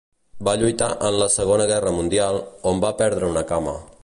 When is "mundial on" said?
2.01-2.85